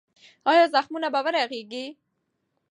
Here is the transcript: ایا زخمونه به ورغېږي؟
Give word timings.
ایا 0.51 0.65
زخمونه 0.75 1.07
به 1.13 1.19
ورغېږي؟ 1.25 1.85